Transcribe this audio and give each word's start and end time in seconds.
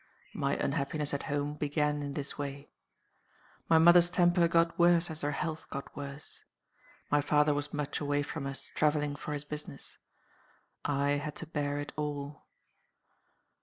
My 0.33 0.57
unhappiness 0.57 1.13
at 1.13 1.21
home 1.29 1.53
began 1.57 2.01
in 2.01 2.15
this 2.15 2.35
way. 2.35 2.71
My 3.69 3.77
mother's 3.77 4.09
temper 4.09 4.47
got 4.47 4.79
worse 4.79 5.11
as 5.11 5.21
her 5.21 5.29
health 5.33 5.69
got 5.69 5.95
worse. 5.95 6.41
My 7.11 7.21
father 7.21 7.53
was 7.53 7.71
much 7.71 7.99
away 7.99 8.23
from 8.23 8.47
us, 8.47 8.71
traveling 8.73 9.15
for 9.15 9.31
his 9.33 9.43
business. 9.43 9.99
I 10.83 11.17
had 11.21 11.35
to 11.35 11.45
bear 11.45 11.77
it 11.79 11.93
all. 11.95 12.47